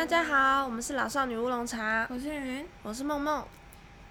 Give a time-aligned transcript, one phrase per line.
[0.00, 3.44] 大家好，我们是老少女乌龙茶，我是云，我是梦梦。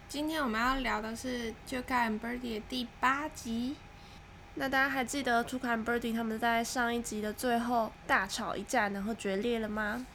[0.07, 3.75] 今天我们要聊的是《就看 Birdy》的第八集。
[4.53, 10.05] 那大家还记得初看 Birdy 他们在上一集的最后大吵一架，然后决裂了吗？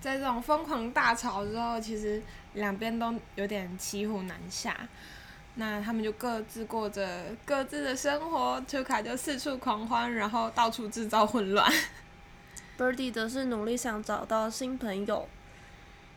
[0.00, 2.20] 在这种疯狂大吵之后，其实
[2.54, 4.76] 两边都有点骑虎难下。
[5.54, 11.72] 那他们就各自过着各自的生活，秋卡就四处狂欢，然后到处制造混乱。
[12.80, 15.28] Birdy 则是努力想找到新朋友，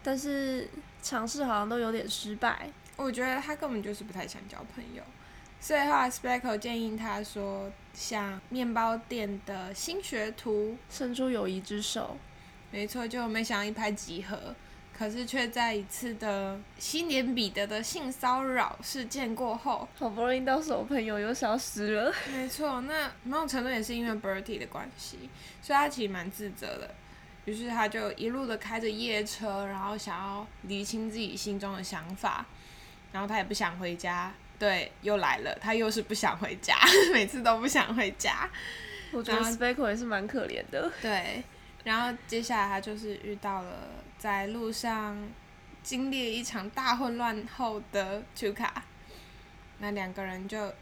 [0.01, 0.69] 但是
[1.01, 2.69] 尝试好像都有点失败。
[2.95, 5.03] 我觉得他根本就是不太想交朋友，
[5.59, 12.15] 所以后来 Speckle 建议他说，向面包店的新学徒伸出友谊之手。
[12.71, 14.55] 没错，就没想到一拍即合。
[14.97, 22.13] 可是却在一次的新年彼得的性骚扰事件过后， 好不容易到手朋友又消失了。
[22.31, 25.29] 没错，那某种程度也是因为 Bertie 的关系，
[25.61, 26.93] 所以他其实蛮自责的。
[27.45, 32.45] 于是他就一路的开着夜车，然后想要理清自己心中的想法。
[33.11, 36.75] 然后他也不想回家，对，又来了，他又是不想回家，
[37.11, 38.49] 每次都不想回家。
[39.11, 40.91] 我觉得 Speckle 也是蛮可怜的。
[41.01, 41.43] 对，
[41.83, 43.89] 然后接下来他就是遇到了。
[44.23, 45.17] 在路上
[45.83, 48.81] 经历了一场大混乱后的丘卡，
[49.79, 50.73] 那两个人就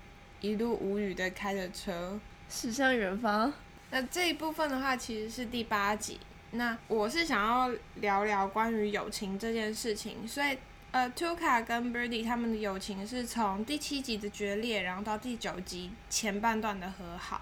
[0.42, 3.52] 一路无语的开着车驶向远方。
[3.90, 6.20] 那这一部分的话，其实是第八集。
[6.52, 10.56] 那我是想要聊聊关于友情这件事情，所以
[10.92, 17.42] 呃，，Tuka 跟 Birdy 他们的友情是从第七集的决裂，然后到第九集前半段的和好。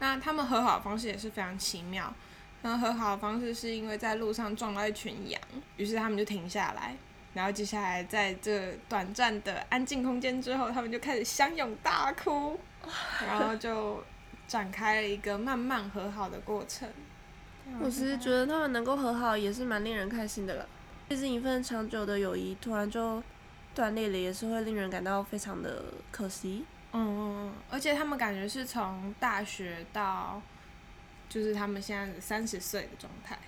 [0.00, 2.12] 那他们和好的方式也是非常奇妙。
[2.62, 5.40] 然后和好的方式是因为在路上撞到一群羊，
[5.76, 6.96] 于是他们就停下来，
[7.32, 12.58] 然后接下来在这短暂的安静空间之后，他们就开始相拥大哭，
[13.24, 14.02] 然后就
[14.48, 16.88] 展开了一个慢慢和好的过程。
[17.80, 20.68] 我其实觉得他们能够和好也是蛮令人开心的了，
[21.06, 23.22] 毕竟一份长久的友谊突然就
[23.74, 26.64] 断裂了，也是会令人感到非常的可惜。
[26.92, 30.42] 嗯嗯嗯，而且他们感觉是从大学到。
[31.28, 33.38] 就是他们现在三十岁的状态，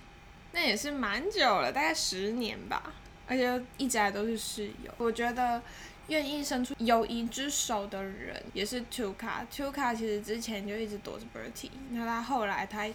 [0.51, 2.93] 那也是蛮久了，大概十年吧，
[3.27, 4.93] 而且一直来都是室友。
[4.97, 5.61] 我觉得
[6.07, 12.87] 愿意伸出友谊之手的人也是 Two 卡，Two 卡其实之前就一直躲着 Bertie，那他后来他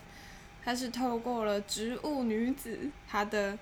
[0.65, 3.59] 他是透过了植物女子他的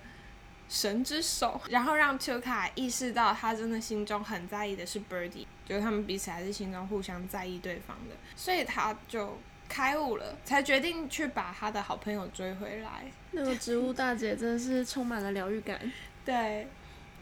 [0.68, 9.38] 神之手，然后让 Two 卡意识到他真的心中很在意的是 Bertie，就是他们彼此还是心中互相在意对方的，所以他就。
[9.72, 13.04] 开悟了，才决定去把他的好朋友追回来。
[13.30, 15.80] 那个植物大姐真的是充满了疗愈感。
[16.26, 16.68] 对，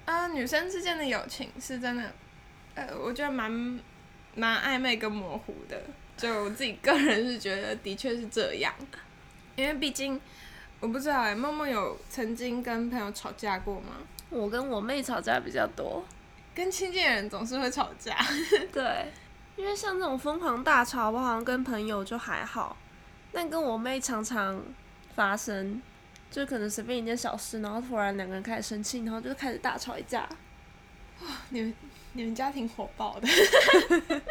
[0.05, 2.13] 啊，女生之间的友情是真的，
[2.75, 3.49] 呃，我觉得蛮
[4.35, 5.81] 蛮暧昧跟模糊的。
[6.17, 8.75] 就我自己个人是觉得，的确是这样。
[9.55, 10.21] 因为毕竟，
[10.81, 13.99] 我不知道哎，梦梦有曾经跟朋友吵架过吗？
[14.29, 16.05] 我跟我妹吵架比较多，
[16.53, 18.17] 跟亲近人总是会吵架。
[18.73, 19.07] 对。
[19.61, 22.75] 因为像这种疯狂大吵，我好像跟朋友就还好，
[23.31, 24.59] 但跟我妹常常
[25.15, 25.83] 发生，
[26.31, 30.27] 就可能随便一件小事，然后突然两个人开始生气，然后就开始大吵一架。
[31.21, 31.75] 哇，你们
[32.15, 33.29] 你们家挺火爆的。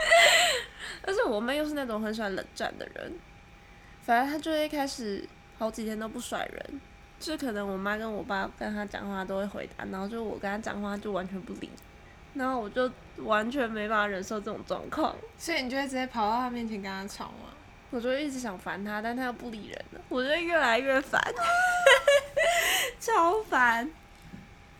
[1.05, 3.13] 但是我妹又是那种很喜欢冷战的人，
[4.01, 5.23] 反正她就会开始
[5.59, 6.81] 好几天都不甩人，
[7.19, 11.69] 就是可能我妈跟我爸跟她讲话都会回答，然后就我跟她讲话就完全不理。
[12.33, 17.49] 然后我就完全没办法忍受这种状况，所以你就会直接跑到他面前跟他吵吗？
[17.91, 21.19] 我就一直想烦他，但他又不理人了，我就越来越烦，
[22.99, 23.89] 超烦。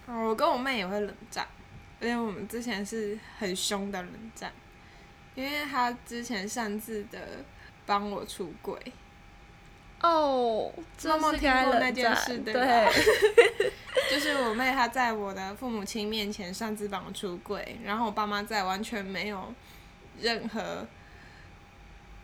[0.06, 1.48] 我跟我妹也会冷战，
[2.00, 4.52] 而且我们之前是很凶的冷战，
[5.36, 7.20] 因为他之前擅自的
[7.86, 8.80] 帮我出轨。
[10.02, 10.72] 哦，
[11.04, 12.90] 默默听过那件事对吧？
[14.10, 19.54] 就是我妹她在我的父母亲面前擅自帮我出柜，然后我爸妈在完全没有
[20.22, 20.88] 任何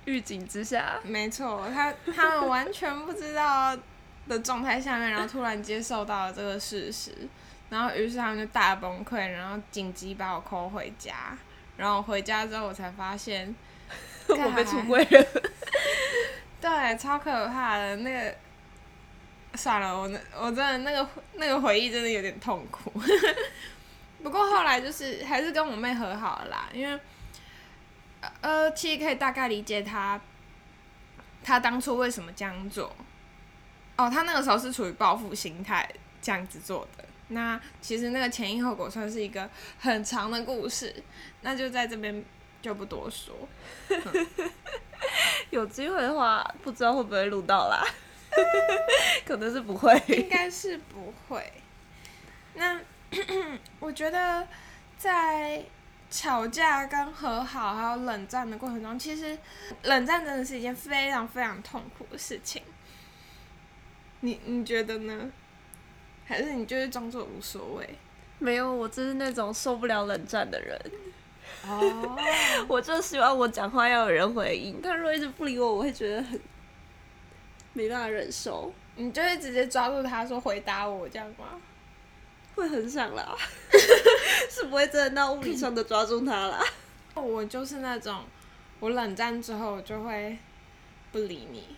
[0.05, 3.77] 预警之下，没错，他他们完全不知道
[4.29, 7.11] 的状态下面，然后突然接受到了这个事实，
[7.69, 11.37] 然后于是他们就大崩溃，然后紧急把我 call 回家，
[11.75, 13.53] 然后回家之后我才发现
[14.29, 15.25] 我被出柜了。
[16.65, 18.35] 对，超可怕的那个，
[19.53, 22.91] 算了，我那我真的那个那个回忆真的有点痛苦。
[24.23, 26.99] 不过后来就是还是跟我妹和好了啦，因为
[28.41, 30.19] 呃，其实可以大概理解他，
[31.43, 32.95] 他当初为什么这样做。
[33.95, 35.87] 哦，他那个时候是处于报复心态
[36.19, 37.05] 这样子做的。
[37.27, 39.47] 那其实那个前因后果算是一个
[39.77, 40.95] 很长的故事，
[41.41, 42.25] 那就在这边
[42.65, 43.35] 就不多说。
[45.51, 47.85] 有机会的话，不知道会不会录到啦，
[49.23, 51.53] 可能是不会， 应该是不会。
[52.55, 52.81] 那
[53.79, 54.47] 我觉得
[54.97, 55.63] 在
[56.09, 59.37] 吵架跟和好还有冷战的过程中，其实
[59.83, 62.63] 冷战真的是一件非常非常痛苦的事情。
[64.21, 65.31] 你你觉得呢？
[66.25, 67.87] 还是你就是装作无所谓？
[68.39, 70.79] 没有，我就是那种受不了冷战的人。
[71.67, 72.17] 哦，
[72.67, 76.39] 我就希望我讲话要有人回应，他如果一直不理我，我会觉得很
[77.73, 81.61] 没办法忍受，你就会直接抓住他说回答我这样吗？
[82.55, 83.35] 会很想啦，
[84.49, 86.63] 是不会真的到物理上的抓住他啦。
[87.13, 88.23] 我就是那种，
[88.79, 90.37] 我冷战之后就会
[91.11, 91.75] 不理你，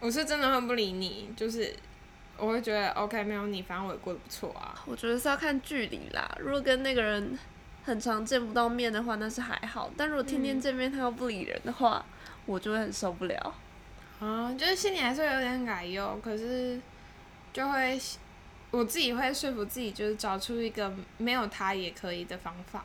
[0.00, 1.74] 我是真的会不理你，就是
[2.36, 4.74] 我会觉得 OK 没有你，反正我也过得不错啊。
[4.84, 7.38] 我觉得是要看距离啦，如果跟那个人
[7.88, 12.04] 很常见不到面的话，那是还好；但如果天天见面他又不理人的话，
[12.44, 13.54] 我就会很受不了。
[14.20, 16.78] 啊，就是心里还是会有点改忧，可是
[17.52, 17.98] 就会
[18.70, 22.84] 我自己会说服自己，就是找出一个没有他也可以的方法，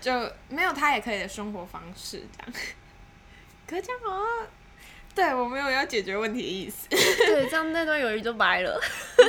[0.00, 0.12] 就
[0.48, 2.52] 没有他也可以的生活方式这样。
[3.66, 4.46] 可是这样好像，
[5.14, 6.86] 对我没有要解决问题的意思。
[6.90, 8.78] 对，这样那段友谊就白了。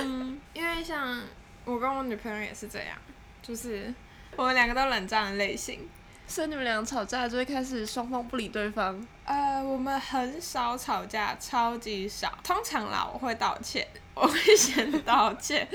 [0.03, 1.21] 嗯，因为像
[1.63, 2.97] 我跟我女朋友也是这样，
[3.41, 3.93] 就是
[4.35, 5.87] 我们两个都冷战的类型。
[6.27, 9.07] 所以你们俩吵架就会开始双方不理对方。
[9.25, 12.35] 呃，我们很少吵架，超级少。
[12.43, 15.67] 通常啦，我会道歉，我会先道歉。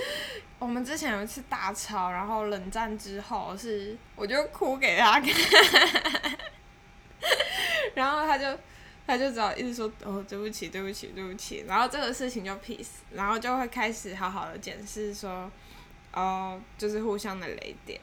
[0.58, 5.30] 我们之前有一次大吵，然后冷战之后是，我就哭给他看，
[7.94, 8.58] 然后他就
[9.06, 15.48] 他就只好一直说哦对不起对不起对不起，然后这个事情就 peace，然后就会开始好好的检视说，
[16.12, 18.00] 哦就是互相的雷点，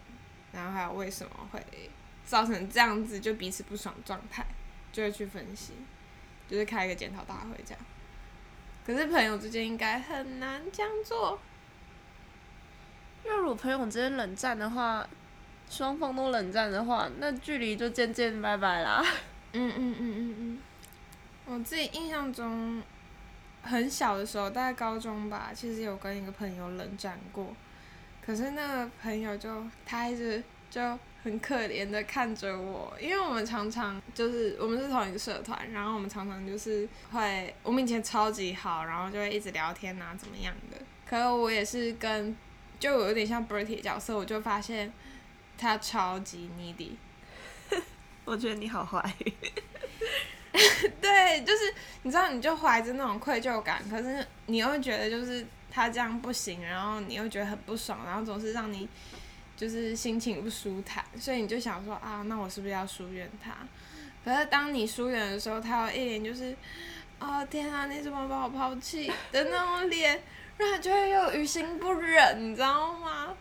[0.58, 1.64] 然后还有为什么会
[2.26, 4.44] 造成这样子就彼此不爽状态，
[4.92, 5.74] 就会去分析，
[6.50, 7.80] 就是开一个检讨大会这样。
[8.86, 11.40] 可是朋友之间应该很难这样做。
[13.24, 15.08] 因为如果朋友之间冷战的话，
[15.70, 19.04] 双方都冷战的话，那距离就渐渐拜拜啦。
[19.54, 20.60] 嗯嗯嗯嗯嗯，
[21.46, 22.82] 我自己印象中，
[23.64, 27.54] 很小的时候，大概高中吧，其实有跟一个朋友冷战过。
[28.28, 30.82] 可是那个朋友就他一直就
[31.24, 40.78] 很可怜的看着我，因为我们常常就是我们是同一个社团，然后我们常常就是会我们以前超级好，然后就会一直聊天啊怎么样的。
[41.10, 42.36] 可是我也是跟
[42.78, 44.92] 就有点像 Bertie 角色，我就发现
[45.58, 46.90] 他超级 needy。
[48.26, 49.02] 我觉得你好坏。
[51.00, 55.46] 对，就是你知道，你就怀着那种愧疚感，可是你又会觉得就是
[55.78, 58.90] 他这样不行，然后你又觉得很不爽，然后总是让你
[59.56, 63.52] 就是心情不舒坦，所以你就想说啊，那我是不是要疏远他？
[64.26, 66.58] 可是当你疏远的时候，他有一脸就是
[67.20, 70.20] 啊天啊，你怎么把我抛弃的那种脸，
[70.58, 73.36] 然后就会又于心不忍，你知道吗？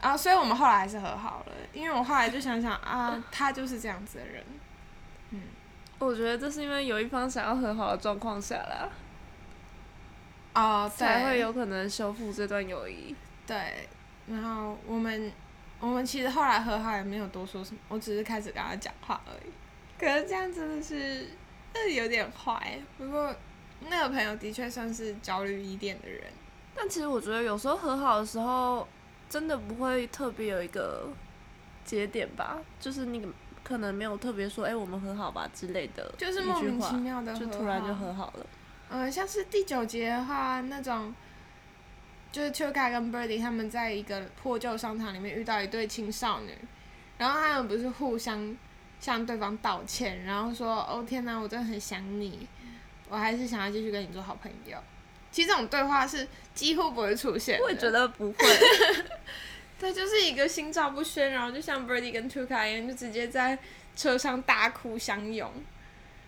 [0.00, 4.42] 啊，所以我们后来还是和好了，因为我后来就想想啊，他就是这样子的人。
[5.32, 5.42] 嗯
[5.98, 8.88] 我觉得这是因为有一方想要和好的状况下啦，
[10.54, 13.14] 哦， 才会有可能修复这段友谊。
[13.46, 13.88] 对，
[14.26, 15.32] 然后我们
[15.80, 19.50] 我们其实后来和好也没有多说什么，我只是开始跟他讲话而已。
[19.98, 21.26] 可是这样真的是，
[21.72, 22.78] 呃，有点坏。
[22.96, 23.34] 不过
[23.88, 26.22] 那个朋友的确算是焦虑一点的人。
[26.74, 28.86] 但其实我觉得有时候和好的时候，
[29.28, 31.08] 真的不会特别有一个
[31.84, 33.28] 节点吧，就是那个
[33.62, 38.46] 可能没有特别说，哎、我们和好吧之类的，就是莫名其妙的就突然就和好了。
[38.90, 41.14] 呃，像是第九节的话，那种
[42.32, 46.58] 就是 Chuka 跟 Birdy 他们在一个破旧商场里面遇到一对青少年，
[47.16, 48.56] 然后他们不是互相
[48.98, 52.48] 向对方道歉，然后说：“哦天哪，我真的很想你，
[53.08, 54.76] 我还是想要继续跟你做好朋友。”
[55.30, 57.64] 其实这种对话是几乎不会出现的。
[57.64, 58.38] 我也觉得不会，
[59.78, 63.56] 对，就是一个心照不宣，然后就像 Birdy 跟 Tuka 一样，就直接在
[63.94, 65.48] 车上大哭相拥。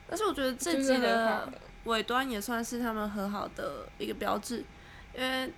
[0.08, 1.52] 但是我觉得这就是集的和好的
[1.84, 4.64] 尾端也算是他们和好的一个标志，
[5.16, 5.52] 因为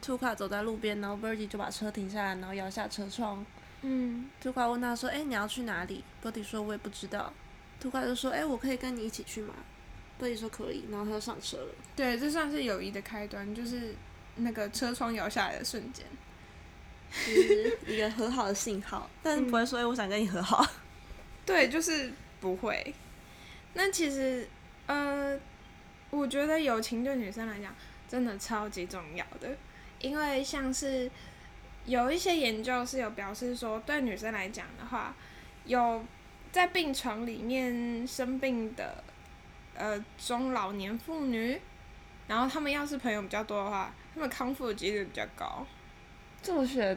[0.00, 3.44] 图卡走在路边，然后 Birdy 就把车停下来，然后摇下车窗。
[3.82, 7.32] 嗯，图卡问他说：“哎、你要去哪里？”Birdy 说：“我也不知道。”
[7.80, 9.54] 图卡就说：“哎、我可以跟你一起去吗
[10.20, 11.74] ？”Birdy 说：“可以。”然后他就上车了。
[11.94, 13.94] 对，这算是友谊的开端，就是
[14.36, 16.04] 那个车窗摇下来的瞬间。
[17.08, 20.66] 就是一个和好的信号， 但是不会说：“哎、我想跟你和好。
[21.44, 22.94] 对，就是不会。
[23.74, 24.48] 那其实，
[24.86, 25.38] 呃，
[26.10, 27.74] 我觉得友情对女生来讲
[28.08, 29.56] 真的超级重要的，
[30.00, 31.10] 因为像是
[31.84, 35.14] 有一些研究是有表示说，对女生来讲的话，
[35.64, 36.04] 有
[36.52, 39.02] 在病床里面生病的
[39.74, 41.60] 呃中老年妇女，
[42.28, 45.66] 然后她们要是朋友比较多的话，她们康复的几率比较高。
[46.42, 46.96] 这么选，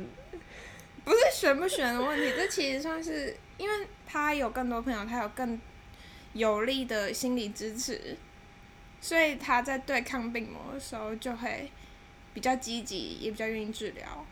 [1.04, 5.60] 不是选不选的问题，这其实算是因为他有更多朋友，他有更
[6.34, 8.16] 有力的心理支持，
[9.02, 11.72] 所以他在对抗病魔的时候就会
[12.34, 14.26] 比较积极，也比较愿意治疗。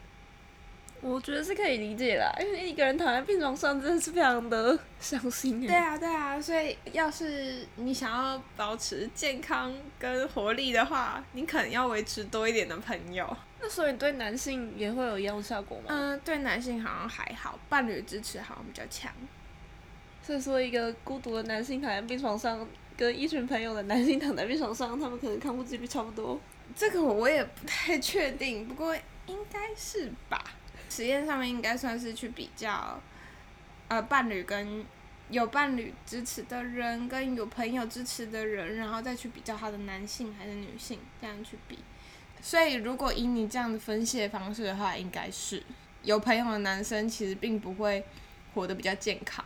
[1.00, 13.38] 我觉得是可以理解啦，因为一个人躺在病床上真的是非常的伤心欸对啊，对啊，所以要是你想要保持健康跟活力的话，你可能要维持多一点的朋友。
[13.62, 15.84] 那所以对男性也会有一样的效果吗？
[15.90, 19.12] 嗯，对男性好像还好，伴侣支持好像比较强。
[20.24, 26.38] 所以说，一个孤独的男性躺在病床上，跟一群朋友的男性躺在病床上，他们可能康复几率差不多。
[26.76, 28.94] 这个我也不太确定，不过
[29.28, 30.44] 应该是吧。
[30.90, 33.00] 实验上面应该算是去比较，
[33.88, 34.84] 呃，伴侣跟
[35.30, 41.80] 有伴侣支持的人跟有朋友支持的人，然后再去比较他的男性还是女性，这样去比。
[42.42, 45.62] 所以如果以你这样的分析的方式的话，应该是
[46.04, 48.04] 有朋友的男生其实并不会
[48.54, 49.46] 活得比较健康，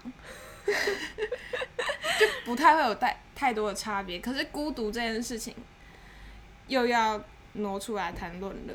[2.20, 4.20] 就不太会有太太多的差别。
[4.20, 5.56] 可是孤独这件事情，
[6.68, 7.22] 又要
[7.54, 8.74] 挪出来谈论了。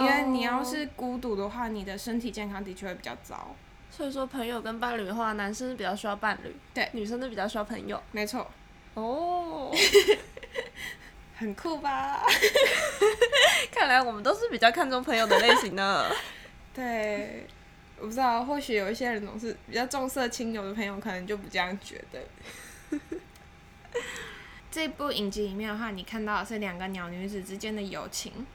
[0.00, 3.54] 因为你要是孤独的话，你的身体健康的确会比较糟。
[3.90, 8.02] 所以说，朋友跟伴侣的话，男生是比较需要伴侣，对女生是比较需要朋友。
[8.10, 8.50] 没错，
[8.94, 9.72] 哦，
[11.38, 12.20] 很酷吧？
[13.70, 16.10] 看来我们都是比较看重朋友的类型呢。
[16.74, 17.46] 对，
[18.00, 22.98] 我不知道，或许有一些人总是比较重色轻友的朋友，可能就不这样觉得。
[24.70, 28.46] 这部影集里面的话，你看到的是两个鸟女子之间的友情。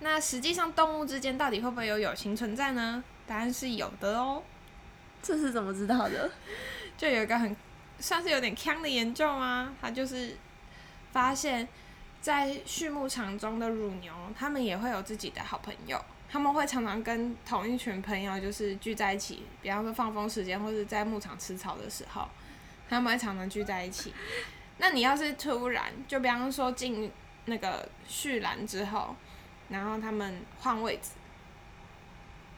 [0.00, 3.02] 那实际上，动物之间到底会不会有友情存在呢？
[3.26, 4.42] 答案是有的哦。
[5.22, 6.30] 这是怎么知道的？
[6.96, 7.56] 就有一个很
[7.98, 9.74] 算是有点坑的研究吗？
[9.80, 10.36] 他就是
[11.12, 11.66] 发现，
[12.20, 22.28] 在畜牧场中的乳牛，它们也会有自己的好朋友，他们会常常跟同一群朋友就是聚在一起，比方说放风时间或者在牧场吃草的时候，
[22.88, 24.12] 他们会常常聚在一起。
[24.78, 27.10] 那你要是突然，就比方说进
[27.46, 29.16] 那个畜栏之后，
[29.68, 31.12] 然后他们换位置，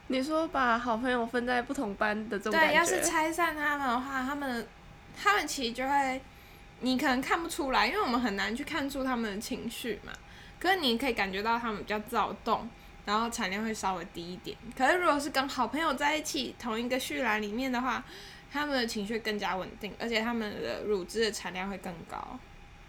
[0.08, 4.66] 你说把好朋友分在不同班的这种对，要是拆散他们的话，他们
[5.16, 6.20] 他们其实就会，
[6.80, 10.12] 你可能看不出来，因为我们很难去看出他们的情绪嘛。
[10.58, 12.68] 可是你可以感觉到他们比较躁动，
[13.08, 14.54] 然后产量会稍微低一点。
[14.76, 18.04] 可是如果是跟好朋友在一起，同一个畜栏里面的话，
[18.52, 22.38] 他们的情绪更加稳定，而且他们的乳汁的产量会更高。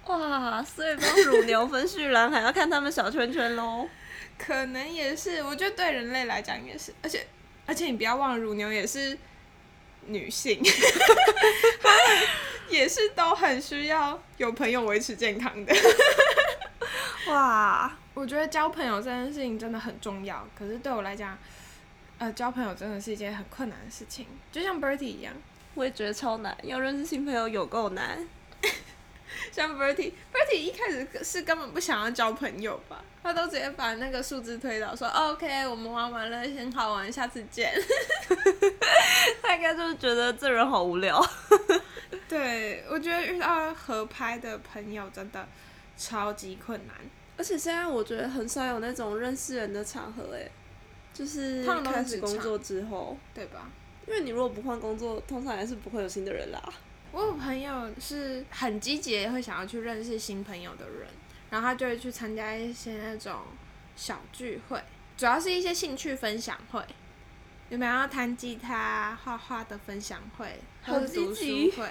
[0.07, 3.88] 哇，所以帮乳牛分畜栏还要看他们小圈圈喽。
[4.38, 7.25] 可能也是，我觉得对人类来讲也是，而且
[7.65, 9.17] 而且你不要忘了，乳牛也是
[10.07, 10.61] 女性，
[12.69, 15.73] 也是都很需要有朋友维持健康的。
[17.27, 21.38] 哇，我觉得交朋友这件事情真的很重要，可是对我来讲，
[22.17, 25.33] 呃，交朋友真的是一件很困难的事情，就像 Bertie 一样，
[25.75, 28.27] 我也觉得超难，要认识新朋友有够难。
[29.51, 37.71] 像 Bertie，Bertie 一开始是根本不想要交朋友吧，他都直接把那个数字推倒，说、哦 OK，我们玩完了，很好玩，下次见。
[39.41, 41.23] 他应该就是觉得这人好无聊。
[42.27, 45.47] 对，我觉得遇到合拍的朋友真的
[46.00, 46.96] 超级困难。
[47.38, 50.50] 而且现在我觉得很少有那种认识人的场合，哎，
[51.13, 53.70] 就是通常都开始工作之后，对吧？
[54.08, 56.62] 因为你如果不换工作，通常还是不会有新的人啦。
[57.12, 61.08] 我有朋友是很积极，会想要去认识新朋友的人，
[61.50, 63.41] 然后他就会去参加一些那种
[63.96, 64.82] 小聚会，
[65.18, 66.84] 主要是一些兴趣分享会，
[67.70, 71.44] 有没有要弹吉他、画画的分享会，好或是读书
[71.77, 71.89] 会。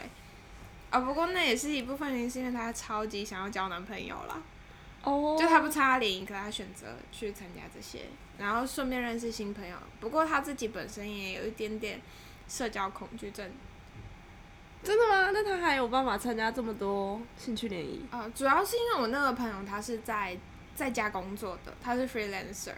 [0.90, 4.40] 哦，不过那也是一部分原因，是因为他超级想要交男朋友啦。
[5.04, 9.76] 哦就他不差零，可他选择去参加这些，然后顺便认识新朋友。
[10.00, 12.00] 不过他自己本身也有一点点
[12.48, 13.48] 社交恐惧症，
[14.82, 15.30] 真的吗？
[15.32, 18.04] 那他还有办法参加这么多兴趣联谊？
[18.10, 20.36] 呃，主要是因为我那个朋友他是在
[20.74, 22.74] 在家工作的，他是 freelancer，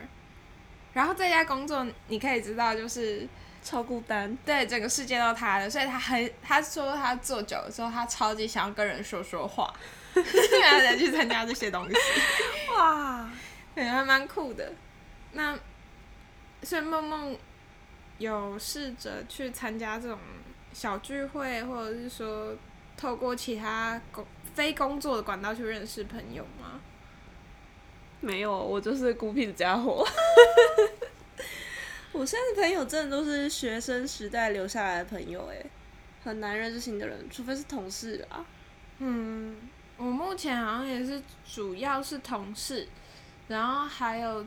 [0.92, 3.26] 然后在家工作，你可以知道就是
[3.62, 4.36] 超孤单。
[4.44, 9.72] 对整个世界都他的，所以他很他说他做久了之后，他超级想要跟人说说话，
[10.14, 10.24] 然
[10.72, 11.94] 后才去参加这些东西。
[12.74, 13.30] 哇，
[13.74, 14.72] 对，还蛮酷的。
[15.32, 15.58] 那
[16.62, 17.38] 所以梦梦
[18.18, 20.18] 有试着去参加这种
[20.72, 22.54] 小聚会，或者是说
[22.96, 26.80] 透过其他工非工作的管道去认识朋友吗？
[28.20, 30.06] 没有，我就是孤僻的家伙。
[32.12, 35.64] 我现在的朋友真的都是学生时代留下来的朋友，哎，
[36.24, 38.44] 很难认识新的人，除非是同事啊。
[38.98, 39.56] 嗯，
[39.96, 42.88] 我目前好像也是主要是同事，
[43.48, 44.44] 然后还有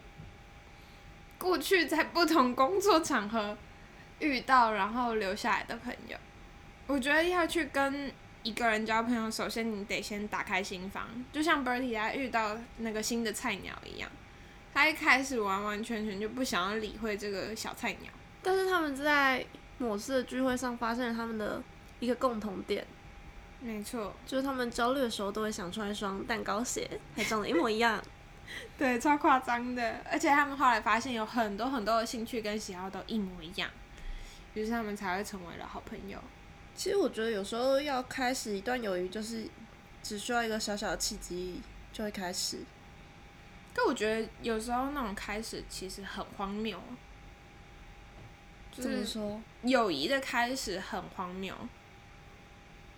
[1.37, 3.57] 过去在不同工作场合
[4.19, 6.17] 遇到然后留下来的朋友。
[6.85, 8.11] 我觉得要去跟
[8.43, 14.11] 一个人交朋友，首先你得先打开心房，就像 Bertie 他遇到那个新的菜鸟一样，
[14.73, 18.11] 他一开始完完全全就不想要理会这个小菜鸟。
[18.41, 19.45] 但是他们在
[19.77, 21.61] 某次的聚会上发现了他们的
[21.99, 22.85] 一个共同点，
[23.61, 28.03] 没错，就是他们焦虑的时候都会想穿一双蛋糕鞋，还长得一模一样。
[28.77, 30.01] 对，超夸张的。
[30.11, 33.69] 而且他们后来发现有很多很多的兴趣跟喜好都一模一样，
[34.53, 36.19] 于是他们才会成为了好朋友。
[36.75, 39.47] 其实我觉得有时候要开始一段友谊，就是
[40.01, 41.61] 只需要一个小小的契机
[41.93, 42.57] 就会开始。
[43.73, 46.79] 但我觉得有时候那种开始其实很荒谬，
[48.71, 49.41] 就怎么是说？
[49.63, 51.55] 友谊的开始很荒谬，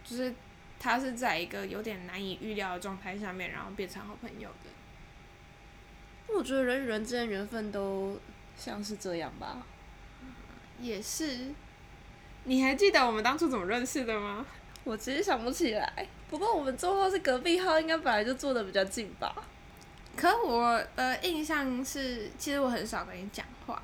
[0.03, 0.33] 就是
[0.79, 4.69] 他是在一个有点难以预料的状态下面，然后变成好朋友的。
[6.35, 8.19] 我觉得人与人之间缘分都
[8.57, 9.65] 像是这样吧。
[10.79, 11.53] 也是，
[12.43, 14.45] 你还记得我们当初怎么认识的吗？
[14.83, 19.33] 我其实想不起来，不过我们座号是隔壁号，应该本来就坐的比较近吧。
[20.15, 23.81] 可我的印象是，其实我很少跟你讲话，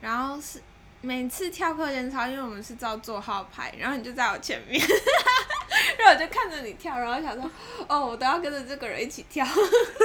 [0.00, 0.60] 然后是
[1.00, 4.80] 每次跳课间操，因为我们是照座号排，然后你就在我前面，
[5.98, 7.50] 然后我就看着你跳，然后想说，
[7.88, 9.46] 哦，我都要跟着这个人一起跳，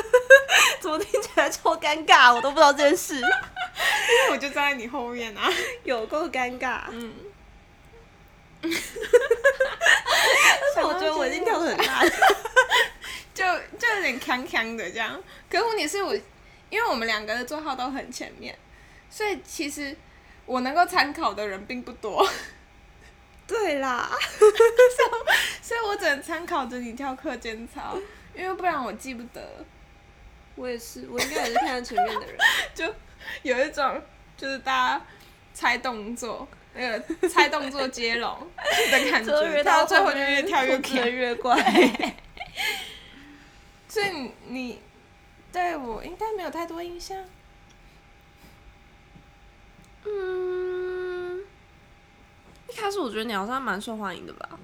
[0.79, 2.33] 怎么听起来超尴尬？
[2.33, 5.49] 我都不知道这件事，因为我就站在你后面啊。
[5.83, 6.83] 有够尴尬。
[6.91, 7.13] 嗯，
[8.61, 8.79] 但是
[10.83, 12.11] 我觉得我已经跳的很烂。
[13.35, 13.43] 就
[13.77, 15.21] 就有点康康的这样。
[15.47, 16.15] 可是问题是我，
[16.71, 18.57] 因为我们两个的座号都很前面，
[19.09, 19.95] 所以其实
[20.47, 22.27] 我能够参考的人并不多，
[23.45, 24.09] 对啦，
[25.61, 27.95] 所以我只能参考着你跳课间操，
[28.33, 29.63] 因为不然我记不得。
[30.55, 32.37] 我也是，我应该也是看在前面的人。
[32.73, 32.85] 就
[33.43, 34.01] 有一种
[34.37, 35.05] 就是大家
[35.53, 38.49] 猜动作，那个猜动作接龙
[38.89, 41.11] 的感觉，到最后后就越跳越。
[41.11, 41.57] 越怪。
[43.95, 44.81] 所以你你
[45.53, 47.17] 对我应该没有太多印象。
[50.03, 51.39] 嗯，
[52.69, 54.59] 一开始我觉得你好像蛮受欢迎的吧？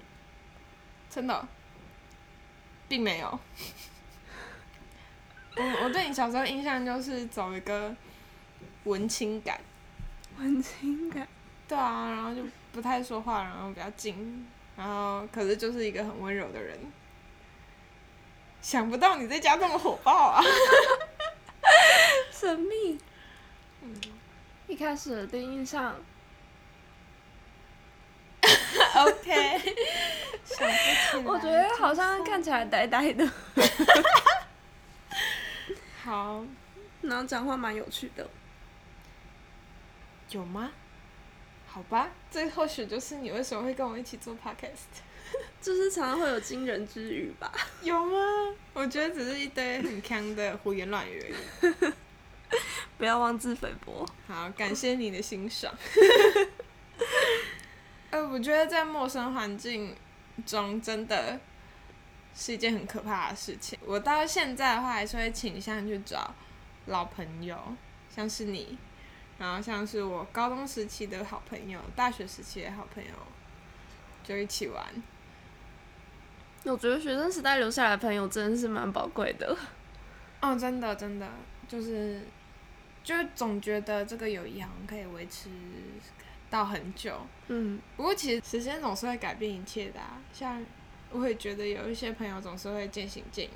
[1.10, 1.48] 真的，
[2.90, 3.28] 并没有。
[5.56, 7.96] 我我对你小时候印象就是走一个
[8.84, 9.62] 文青感，
[10.40, 11.26] 文青感。
[11.70, 16.78] 对啊，然后就不太说话，然后比较静，然后可是就是一个很温柔的人。
[18.62, 20.44] 想不到你在家这么火爆啊！
[22.32, 23.00] 神秘。
[24.68, 25.96] 一开始的印象
[28.96, 29.60] ，OK，
[30.46, 31.24] 想不起来。
[31.26, 33.30] 我觉得好像看起来呆呆的，
[36.04, 36.44] 好
[37.02, 38.30] 然后讲话蛮有趣的。
[40.30, 40.72] 有吗？
[41.68, 45.02] 好吧，这或许就是你为什么会跟我一起做 podcast。
[45.62, 47.52] 就是常常会有惊人之语吧。
[47.82, 48.18] 有吗？
[48.74, 51.94] 我觉得只是一堆很坑的胡言乱语而已。
[52.98, 54.06] 不要妄自菲薄。
[54.28, 55.74] 好，感谢你的欣赏。
[58.10, 59.96] 呃，我觉得在陌生环境
[60.46, 61.40] 中真的
[62.36, 63.80] 是一件很可怕的事情。
[63.86, 66.34] 我到现在的话，还是会倾向去找
[66.88, 67.58] 老朋友，
[68.14, 68.78] 像是你，
[69.38, 73.12] 然后像是我高中时期的好朋友、大学时期的好朋友，
[74.24, 74.86] 就一起玩。
[76.66, 79.58] 我觉得学生时代留下来的朋友真的是蛮宝贵的。
[80.42, 81.28] 哦，真的真的，
[81.68, 82.22] 就是，
[83.04, 85.50] 就是总觉得这个友谊好像可以维持
[86.50, 87.20] 到很久。
[87.48, 90.64] 嗯，不过其实时间总是会改变一切的、啊，像
[91.12, 93.54] 我也觉得有一些朋友总是会渐行渐远。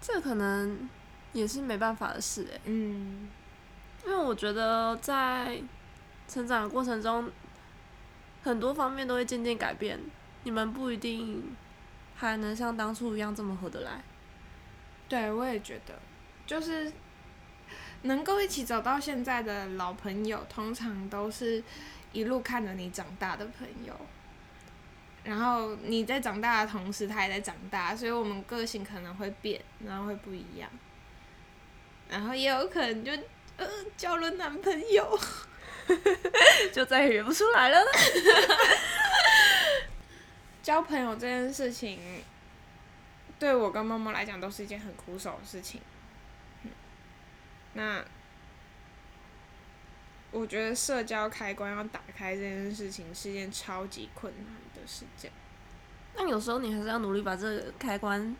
[0.00, 0.88] 这可能
[1.32, 3.28] 也是没办法的事诶，嗯，
[4.04, 5.60] 因为我觉得在
[6.26, 7.30] 成长的过程中，
[8.42, 10.00] 很多方面都会渐渐改变，
[10.44, 11.54] 你们不一定
[12.26, 14.02] 还能像当初一样这么合得来。
[15.08, 15.94] 对，我也觉得，
[16.46, 16.92] 就是
[18.02, 21.62] 能够一起走到现在的老朋友，通常都是
[22.12, 23.94] 一路看着你长大的朋友。
[25.24, 30.68] 然后你在长大的同时，他也在长大，所以我们个性可能会变，然后会不一样，
[32.08, 33.12] 然后也有可能就
[33.56, 35.18] 呃交了男朋友。
[36.72, 37.76] 就再也约不出来了。
[40.62, 41.98] 交朋友这件事情，
[43.38, 45.80] 对我跟默默来讲都是一件很苦手的事情。
[46.64, 46.70] 嗯
[47.74, 48.04] 那
[50.30, 55.30] 我觉得社交开关要打开这件事情是一件超级困难的事情，
[56.14, 58.34] 那有时候你还是要努力把这个开关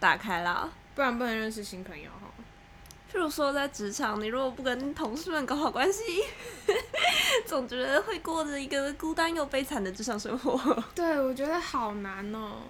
[0.00, 0.70] 打开啦。
[0.94, 2.32] 不然不能认识新朋友哈。
[3.10, 6.02] 譬如说，在职场，你如果不跟同事们搞好关系，
[7.46, 10.58] 总觉得会过着一个孤单又悲惨的职场生活。
[10.94, 12.62] 对，我觉得好难哦。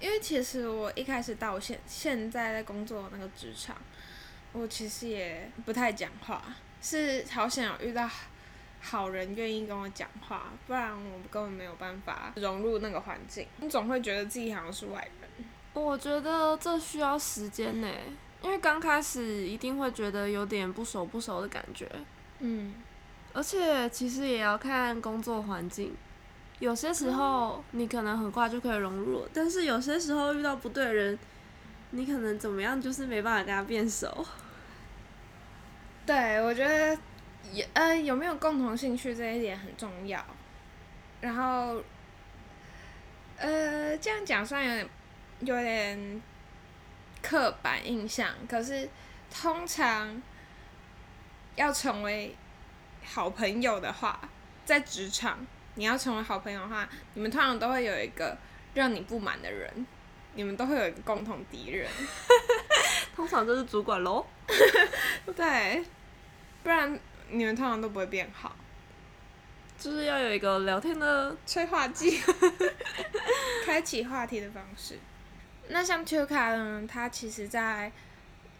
[0.00, 3.76] 因为其实我一开始到现现在在工作的那个职场，
[4.52, 6.42] 我其实也不太讲话，
[6.80, 8.08] 是好想有遇到
[8.80, 13.46] 好人愿意跟我讲话，不然我根本没有办法融入那个环境。
[13.56, 15.46] 你总会觉得自己好像是外人。
[15.72, 17.88] 我觉得这需要时间呢，
[18.44, 21.90] 因为刚开始一定会觉得有点不熟不熟的感觉。
[22.40, 22.74] 嗯，
[23.32, 25.94] 而且其实也要看工作环境，
[26.58, 31.18] 有些时候你可能很快就可以融入，但是有些时候遇到不对的人，
[31.92, 34.26] 你可能怎么样就是没办法跟他变熟。
[36.04, 36.98] 对，我觉得
[37.50, 40.22] 也呃有没有共同兴趣这一点很重要。
[41.22, 41.82] 然后，
[43.38, 44.88] 呃，这样讲算有点
[45.40, 46.22] 有点
[47.24, 48.86] 刻板印象，可是
[49.34, 50.22] 通常
[51.56, 52.36] 要成为
[53.02, 54.20] 好朋友的话，
[54.66, 55.38] 在职场
[55.76, 58.36] 你要成为好朋友的话，你们通常都会有一个
[58.74, 59.86] 让你不满的人，
[60.34, 61.88] 你们都会有一个共同敌人。
[63.16, 64.26] 通常就是主管喽。
[65.34, 65.82] 对，
[66.62, 68.54] 不然你们通常都不会变好。
[69.78, 72.20] 就是要有一个聊天的催化剂，
[73.64, 74.98] 开启话题的方式。
[75.68, 77.90] 那像 k a 呢，他其实在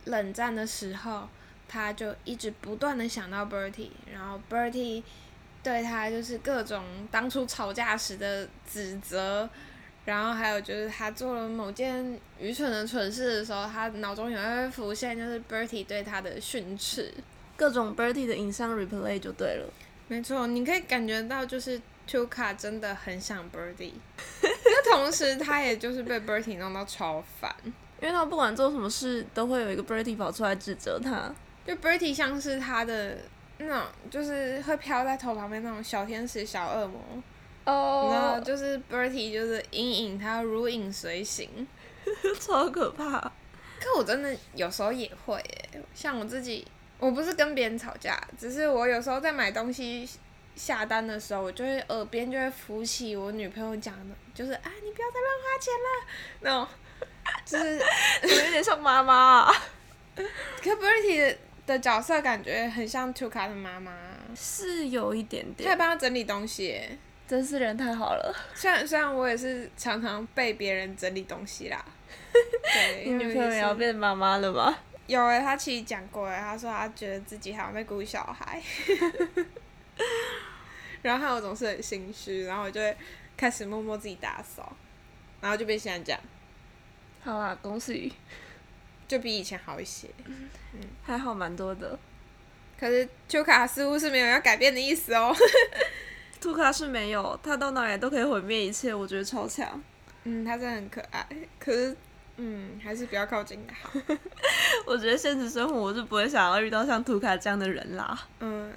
[0.06, 1.28] 冷战的时候，
[1.68, 5.02] 他就一直不断的想到 Bertie，然后 Bertie
[5.62, 9.48] 对他就是各种当初吵架时的指责，
[10.04, 17.12] 然后还有就是他做了某件愚蠢的蠢事的时候，他脑中也会浮现就是 Bertie 对他的训斥，
[17.56, 19.72] 各种 Bertie 的影像 replay 就对了。
[20.08, 23.92] 没错，你可以感觉到就是 Tuka 真的很想 Birdy，
[24.42, 27.54] 那同时他也就是被 Birdy 弄到超烦，
[28.00, 31.34] 因为他不管做什么事都会有一个 Birdy 跑出来指责他，
[31.66, 33.18] 就 Birdy 像是他的
[33.58, 37.00] 那种就是会飘在头旁边那种小天使小恶魔，
[37.64, 41.66] 哦，然后就是 Birdy 就是阴影他如影随形，
[42.40, 43.20] 超可怕。
[43.80, 45.42] 可我真的有时候也会，
[45.94, 46.66] 像我自己。
[46.96, 50.08] 我不是跟别人吵架，只是我有时候在买东西
[50.54, 55.88] 下单的时候，我就会耳边就会浮起我女朋友讲的，就是啊，你不要再乱花钱了，
[56.40, 56.68] 那种，
[57.44, 59.40] 就是有点像妈妈。
[59.40, 59.52] 啊。
[60.62, 61.36] 可 Bertie
[61.66, 63.92] 的角色感觉很像 Tuka 的妈妈，
[64.36, 65.68] 是有一点点。
[65.68, 66.80] 他帮他整理东西，
[67.26, 68.32] 真是人太好了。
[68.54, 71.84] 虽然虽然我也是常常被别人整理东西啦。
[72.32, 74.76] 对，你女朋友也要变妈妈了吗？
[75.06, 78.62] 有诶，他其实讲过诶，他说他觉得自己好像在顾小孩，
[81.02, 82.96] 然后我总是很心虚，然后我就会
[83.37, 84.76] 开始默默自己打扫，
[85.40, 86.20] 然后就被现在这样。
[87.22, 88.12] 好啦，恭喜，
[89.07, 90.48] 就比以前好一些，嗯，
[91.02, 91.98] 还好蛮多的。
[92.78, 95.35] 可是丘卡似乎是没有要改变的意思哦。
[96.40, 99.83] 图卡是没有，他到哪里都可以毁灭一切，我觉得超强。
[100.24, 101.26] 嗯，他真的很可爱，
[101.59, 101.96] 可是。
[102.37, 103.88] 嗯，还是不要靠近的好。
[104.87, 108.26] 我觉得现实生活我是不会想要遇到像图卡这样的人啦。
[108.40, 108.72] 嗯，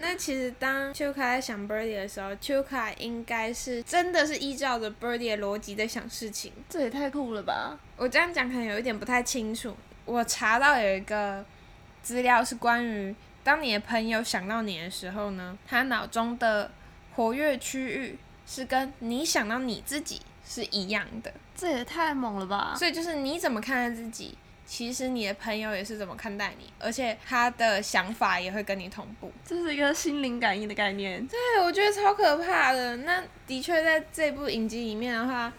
[0.00, 6.52] 那其实当丘卡在想 Birdy 的时候，丘卡应该是真的是依照着 Birdy 的逻辑在想事情。
[6.68, 7.78] 这也太酷了吧！
[7.96, 9.76] 我这样讲可能有一点不太清楚。
[10.04, 11.44] 我查到有一个
[12.02, 16.70] 资料是关于，当你的朋友想到你的时候呢，他脑中的
[17.14, 20.22] 活跃区域是跟你想到你自己。
[20.50, 22.74] 是一样的，这也太猛了吧！
[22.74, 24.34] 所以就是你怎么看待自己，
[24.70, 29.32] 其实你的朋友也是怎么看待你，而且他的想法也会跟你同步。
[29.42, 31.26] 这是一个心灵感应的概念。
[31.26, 32.98] 对，我觉得超可怕的。
[32.98, 35.50] 那的确在这部影集里面的话，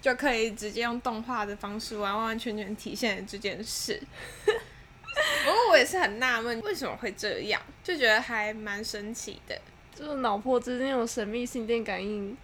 [0.00, 4.00] 就可以直接用动画的方式完完全全体现这件事。
[4.46, 9.60] 不过我也是很纳闷，为什么会这样，就觉得还蛮神奇的，
[9.94, 12.34] 就是脑波之间有神秘心电感应。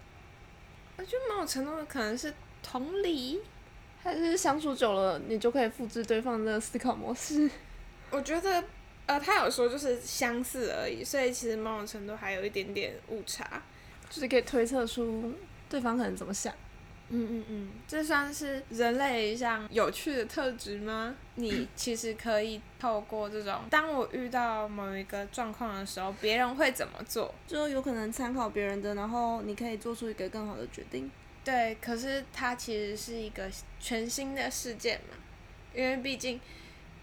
[0.97, 2.31] 我觉得某种程度可能是
[2.61, 3.41] 同理，
[4.03, 7.49] 还是相处久了，你就可以复制对方的思考模式。
[8.09, 8.63] 我觉得，
[9.05, 13.61] 呃，他有说就是相似而已，所以其实某种程度还有一点点误差，
[14.09, 15.33] 就是可以推测出
[15.69, 16.53] 对方可能怎么想。
[17.13, 21.13] 嗯嗯嗯，这算是人类一项有趣的特质吗？
[21.35, 31.11] 你其实可以透过这种，当我遇到某一个状况的时候，别人会怎么做，就有可能参考别人的，然后你可以做出一个更好的决定。
[31.43, 33.49] 对，可是它其实是一个
[33.79, 35.17] 全新的事件嘛，
[35.73, 36.39] 因为毕竟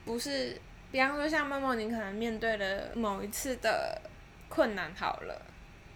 [0.04, 0.60] 不是，
[0.92, 4.00] 比方说像梦梦，你可能面对了某一次的
[4.48, 5.42] 困难好了，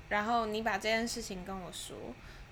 [0.09, 1.97] 然后你把这件事情跟我说。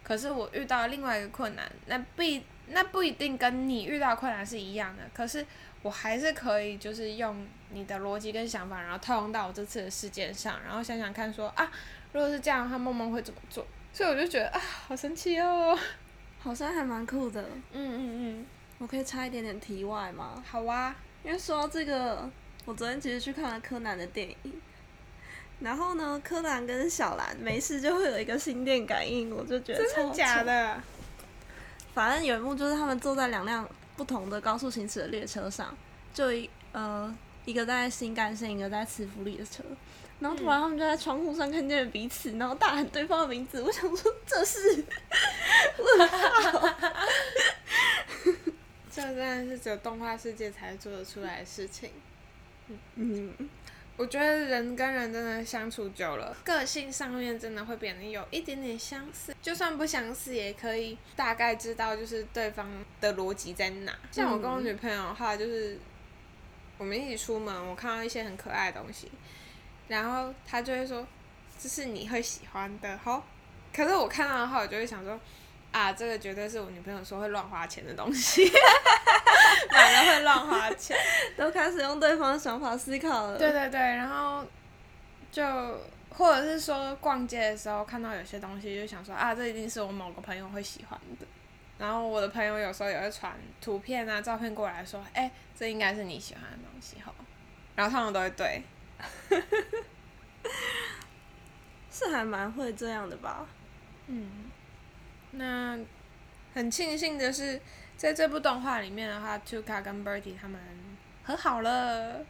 [0.02, 2.22] 可是我遇到另外一个困难，那不
[2.68, 5.44] 那不一定跟你遇到困难是一样的，可是
[5.82, 11.70] 我还是可以就是用你的逻辑跟想法，然后套用到我这次的事件上，然后想想看说啊，
[12.12, 13.66] 如果是这样的话，梦梦会怎么做？
[13.92, 15.78] 所以我就觉得啊，好神奇哦。
[16.42, 17.42] 好像还蛮酷的。
[17.72, 18.46] 嗯嗯嗯，
[18.78, 20.42] 我可以插一点点题外吗？
[20.46, 20.96] 好啊。
[21.22, 22.30] 因为说到这个，
[22.64, 24.52] 我昨天其实去看了柯南的电影，
[25.60, 30.80] 然后呢，柯南跟小兰没事就会有一个心电感应，我就觉得真的假的？
[31.92, 35.76] 反正有一幕就是他们坐在两辆不同的高速行驶的列车上，
[36.14, 39.62] 就一呃一个在新干线，一个在磁浮里的车。
[40.20, 43.62] 然后突然他们就在窗户上看见了彼此，然后大喊对方的名字。
[43.62, 44.84] 我想说这是，
[48.92, 51.90] 这真的是只有动画世界才做得出来的事情。
[52.94, 53.34] 嗯，
[53.96, 62.68] 我觉得人跟人真的相处久了，个性上面真的会变得有一点点相似，就算不相似，也可以大概知道就是对方
[63.00, 63.98] 的逻辑在哪。
[64.12, 65.78] 像我跟我女朋友的话，就是
[66.78, 69.10] 我们一起出门，我看到一些很可爱的东西。
[69.90, 71.04] 然后他就会说，
[71.60, 73.20] 这是你会喜欢的吼。
[73.74, 75.18] 可是我看到的话，我就会想说，
[75.72, 78.48] 啊，这个绝对是我女朋友说会乱花钱的东西，
[79.72, 80.96] 买了会乱花钱，
[81.36, 83.36] 都开始用对方的想法思考了。
[83.36, 84.46] 对对对，然后
[85.32, 85.42] 就
[86.08, 91.26] 或者是说逛街的时候看到有些东西，就想说啊，这一定是我某个朋友会喜欢的。
[91.78, 97.12] 然后我的朋友有时候也会传图片啊、照片过来说，哎，这应该是你喜欢的东西吼。
[97.74, 98.62] 然后他们都会对。
[101.90, 103.46] 是还蛮会这样的吧？
[104.06, 104.50] 嗯，
[105.32, 105.78] 那
[106.54, 107.60] 很庆幸的是，
[107.96, 110.60] 在这部动画里面的话，Tuka 跟 Bertie 他们
[111.22, 112.24] 和好了，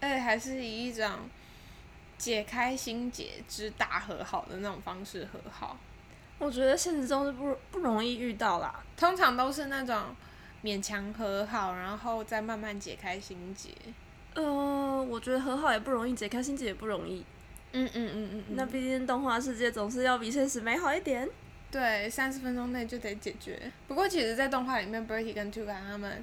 [0.00, 1.10] 哎，还是以一种
[2.16, 5.76] 解开心结之大和好的那种方式和好。
[6.38, 10.14] 我觉得现实中是不不容易遇到啦，通常都是那种
[10.62, 13.70] 勉强和好，然后再慢慢解开心结。
[14.34, 17.24] 呃，我觉得和好也不容易，解开心结也不容易。
[17.72, 18.44] 嗯嗯嗯嗯。
[18.50, 21.28] 那毕竟动画世界总是要比现实美好一点。
[21.70, 23.72] 对，三十分钟内就得解决。
[23.88, 26.22] 不过其实，在动画里面，Bertie 跟 Tuka 他们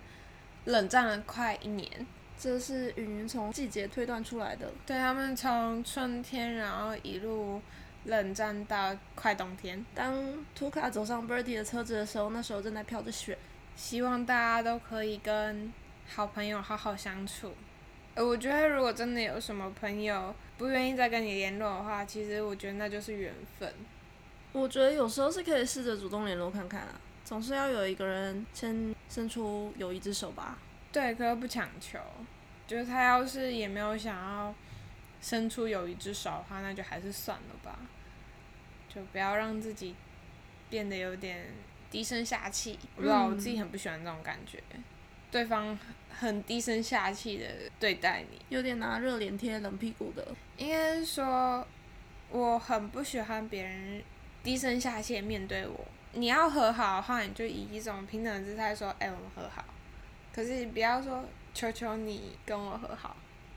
[0.65, 2.05] 冷战了快一年。
[2.37, 4.71] 这是云从季节推断出来的。
[4.85, 7.61] 对他们从春天，然后一路
[8.05, 9.83] 冷战到快冬天。
[9.93, 10.15] 当
[10.57, 13.37] Tuka 走上 Bertie 的车子的时候，那时候正在飘着雪。
[13.75, 15.73] 希望大家都可以跟
[16.07, 17.53] 好朋友好好相处。
[18.15, 23.73] 我觉得，如果真的有什么朋友不愿意再跟你联络的话，其实我觉得那就是缘分。
[24.51, 30.57] 我觉得有时候是可以试着主动联络看看啊，总是要有一个人先伸出友谊之手吧。
[30.91, 31.99] 对，可是不强求。
[32.67, 34.53] 觉得他要是也没有想要
[35.21, 37.79] 伸出友谊之手的话，那就还是算了吧。
[38.93, 39.95] 就不要让自己
[40.69, 41.53] 变得有点
[41.91, 42.77] 低声下气。
[42.95, 44.61] 我不知道，我自己很不喜欢这种感觉。
[45.31, 45.77] 对方
[46.09, 47.45] 很低声下气的
[47.79, 50.27] 对待你，有点拿热脸贴冷屁股的。
[50.57, 51.65] 应该是说，
[52.29, 54.03] 我很不喜欢别人
[54.43, 55.85] 低声下气面对我。
[56.13, 59.63] 你要和好的话，你就以一种平等的姿态说：“哎，我们和好。”
[60.33, 63.15] 可是你不要说“求求你跟我和好”，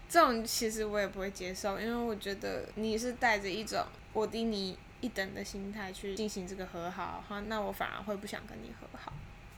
[0.09, 3.83] 这种其实我也不会接受，因为我觉得你是带着一种
[4.13, 9.13] 我低你一等的心态去进行这个和好的话，那我反而会不想跟你和好。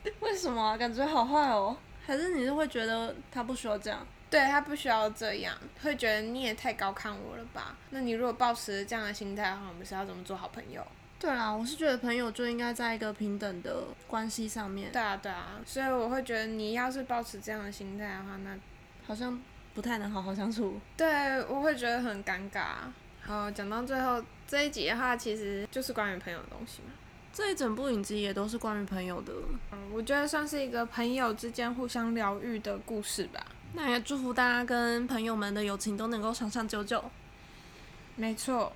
[0.21, 0.77] 为什么？
[0.79, 1.77] 感觉好坏哦。
[2.07, 4.07] 还是你是会觉得他不需要这样？
[4.31, 7.77] 对他不需要这样，会觉得你也太高看我了吧？
[7.91, 10.85] 那你如果保持这样的心态的话，我们是要怎么做好朋友？
[11.21, 14.91] 对啦，我是觉得朋友就应该在一个平等的关系上面。
[14.93, 18.59] 对啊，对啊，所以我会觉得你要是保持这样的心态的话，那
[19.07, 19.41] 好像
[19.73, 20.81] 不太能好好相处。
[20.97, 22.65] 对，我会觉得很尴尬。
[23.23, 26.93] 好，讲到最后这一集的话，其实就是关于朋友的东西嘛。
[27.35, 29.33] 这一整部影集也都是关于朋友的，
[29.73, 33.45] 嗯，我觉得算是一个朋友之间互相疗愈的故事吧。
[33.73, 37.03] 那也祝福大家跟朋友们的友情都能够长长久久。
[38.15, 38.73] 没错，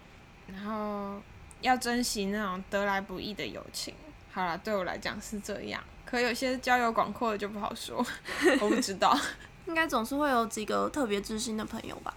[0.49, 1.23] 然后
[1.61, 3.95] 要珍惜那种得来不易的友情。
[4.33, 8.05] 好了，对我来讲是这样，可有些交友广阔的就不好说，
[8.61, 9.17] 我不知道。
[9.67, 12.13] 应该总是会有几个特别知心的朋友吧。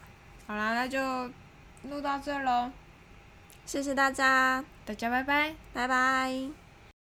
[0.47, 0.99] 好啦，那就
[1.83, 2.71] 录到这喽。
[3.65, 6.60] 谢谢大家，大家拜拜，拜拜。